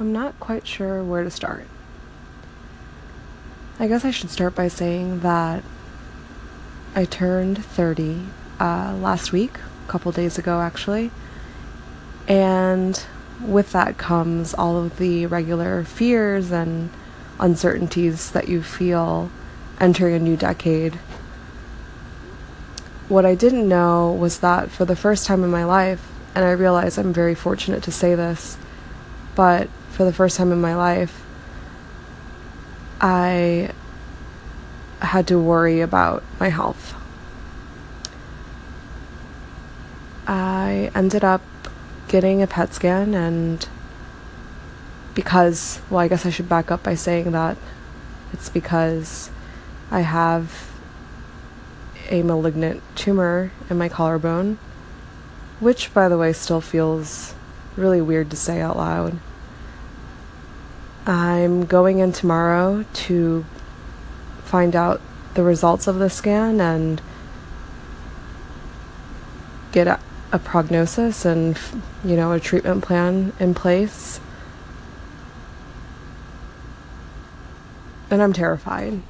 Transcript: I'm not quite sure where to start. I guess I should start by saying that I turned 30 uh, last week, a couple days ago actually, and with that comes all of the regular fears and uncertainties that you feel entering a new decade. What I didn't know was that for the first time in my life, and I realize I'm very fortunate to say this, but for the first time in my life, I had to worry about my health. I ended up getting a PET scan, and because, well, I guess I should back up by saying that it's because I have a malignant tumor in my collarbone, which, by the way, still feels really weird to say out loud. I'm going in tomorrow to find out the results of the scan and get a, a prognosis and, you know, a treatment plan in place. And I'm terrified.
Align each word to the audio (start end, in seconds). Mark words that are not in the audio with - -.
I'm 0.00 0.12
not 0.12 0.38
quite 0.40 0.66
sure 0.66 1.02
where 1.02 1.22
to 1.22 1.30
start. 1.30 1.66
I 3.78 3.86
guess 3.88 4.04
I 4.04 4.10
should 4.10 4.30
start 4.30 4.54
by 4.54 4.68
saying 4.68 5.20
that 5.20 5.62
I 6.94 7.04
turned 7.04 7.64
30 7.64 8.26
uh, 8.60 8.94
last 9.00 9.32
week, 9.32 9.58
a 9.86 9.90
couple 9.90 10.12
days 10.12 10.38
ago 10.38 10.60
actually, 10.60 11.10
and 12.28 13.02
with 13.40 13.72
that 13.72 13.98
comes 13.98 14.54
all 14.54 14.76
of 14.76 14.98
the 14.98 15.26
regular 15.26 15.84
fears 15.84 16.52
and 16.52 16.90
uncertainties 17.40 18.30
that 18.30 18.48
you 18.48 18.62
feel 18.62 19.30
entering 19.80 20.14
a 20.14 20.18
new 20.18 20.36
decade. 20.36 20.94
What 23.08 23.26
I 23.26 23.34
didn't 23.34 23.68
know 23.68 24.12
was 24.12 24.38
that 24.38 24.70
for 24.70 24.84
the 24.84 24.96
first 24.96 25.26
time 25.26 25.42
in 25.42 25.50
my 25.50 25.64
life, 25.64 26.08
and 26.34 26.44
I 26.44 26.52
realize 26.52 26.96
I'm 26.98 27.12
very 27.12 27.34
fortunate 27.34 27.82
to 27.82 27.92
say 27.92 28.14
this, 28.14 28.56
but 29.34 29.68
for 29.90 30.04
the 30.04 30.12
first 30.12 30.36
time 30.36 30.52
in 30.52 30.60
my 30.60 30.74
life, 30.74 31.24
I 33.00 33.70
had 35.00 35.26
to 35.28 35.38
worry 35.38 35.80
about 35.80 36.22
my 36.38 36.48
health. 36.48 36.94
I 40.26 40.90
ended 40.94 41.24
up 41.24 41.42
getting 42.08 42.42
a 42.42 42.46
PET 42.46 42.74
scan, 42.74 43.14
and 43.14 43.66
because, 45.14 45.80
well, 45.90 46.00
I 46.00 46.08
guess 46.08 46.24
I 46.24 46.30
should 46.30 46.48
back 46.48 46.70
up 46.70 46.82
by 46.82 46.94
saying 46.94 47.32
that 47.32 47.56
it's 48.32 48.48
because 48.48 49.30
I 49.90 50.00
have 50.00 50.70
a 52.08 52.22
malignant 52.22 52.82
tumor 52.94 53.50
in 53.68 53.78
my 53.78 53.88
collarbone, 53.88 54.58
which, 55.60 55.92
by 55.92 56.08
the 56.08 56.16
way, 56.16 56.32
still 56.32 56.60
feels 56.60 57.34
really 57.76 58.00
weird 58.00 58.30
to 58.30 58.36
say 58.36 58.60
out 58.60 58.76
loud. 58.76 59.18
I'm 61.06 61.66
going 61.66 61.98
in 61.98 62.12
tomorrow 62.12 62.84
to 62.92 63.44
find 64.44 64.76
out 64.76 65.00
the 65.34 65.42
results 65.42 65.86
of 65.86 65.98
the 65.98 66.10
scan 66.10 66.60
and 66.60 67.00
get 69.72 69.86
a, 69.86 69.98
a 70.30 70.38
prognosis 70.38 71.24
and, 71.24 71.58
you 72.04 72.16
know, 72.16 72.32
a 72.32 72.38
treatment 72.38 72.84
plan 72.84 73.32
in 73.40 73.54
place. 73.54 74.20
And 78.10 78.22
I'm 78.22 78.32
terrified. 78.32 79.00